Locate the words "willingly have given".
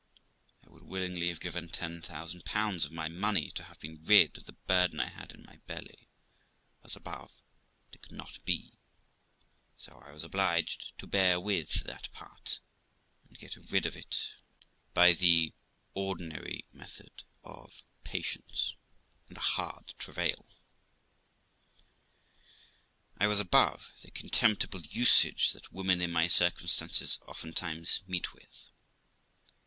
0.81-1.69